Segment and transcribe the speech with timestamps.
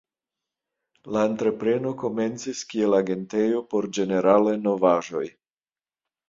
[1.17, 5.25] La entrepreno komencis kiel agentejo por ĝeneralaj novaĵoj.